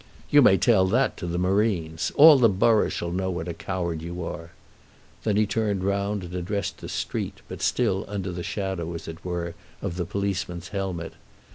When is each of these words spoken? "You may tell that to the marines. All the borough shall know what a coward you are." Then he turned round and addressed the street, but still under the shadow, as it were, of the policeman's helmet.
"You 0.31 0.41
may 0.41 0.57
tell 0.57 0.87
that 0.87 1.15
to 1.17 1.27
the 1.27 1.37
marines. 1.37 2.11
All 2.15 2.39
the 2.39 2.49
borough 2.49 2.89
shall 2.89 3.11
know 3.11 3.29
what 3.29 3.47
a 3.47 3.53
coward 3.53 4.01
you 4.01 4.23
are." 4.23 4.49
Then 5.23 5.35
he 5.35 5.45
turned 5.45 5.83
round 5.83 6.23
and 6.23 6.33
addressed 6.33 6.79
the 6.79 6.89
street, 6.89 7.41
but 7.47 7.61
still 7.61 8.03
under 8.07 8.31
the 8.31 8.41
shadow, 8.41 8.95
as 8.95 9.07
it 9.07 9.23
were, 9.23 9.53
of 9.79 9.97
the 9.97 10.05
policeman's 10.05 10.69
helmet. 10.69 11.13